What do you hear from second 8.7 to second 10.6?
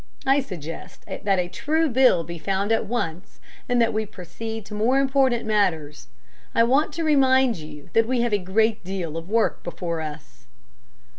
deal of work before us."